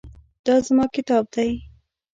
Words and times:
دا 0.45 0.55
زما 0.67 0.85
کتاب 0.95 1.23
دی 1.33 1.49